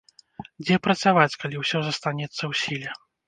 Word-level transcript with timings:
Дзе 0.65 0.77
працаваць, 0.85 1.37
калі 1.43 1.55
ўсё 1.63 1.77
застанецца 1.89 2.39
ў 2.39 2.53
сіле? 2.65 2.89